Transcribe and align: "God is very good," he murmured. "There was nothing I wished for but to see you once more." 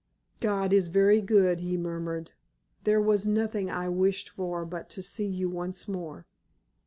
"God 0.39 0.73
is 0.73 0.87
very 0.87 1.21
good," 1.21 1.59
he 1.59 1.77
murmured. 1.77 2.31
"There 2.85 2.99
was 2.99 3.27
nothing 3.27 3.69
I 3.69 3.87
wished 3.87 4.29
for 4.29 4.65
but 4.65 4.89
to 4.97 5.03
see 5.03 5.27
you 5.27 5.47
once 5.47 5.87
more." 5.87 6.25